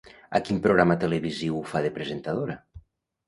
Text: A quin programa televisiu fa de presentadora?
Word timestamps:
A 0.37 0.39
quin 0.45 0.61
programa 0.63 0.95
televisiu 1.03 1.61
fa 1.73 1.83
de 1.87 1.91
presentadora? 1.99 2.57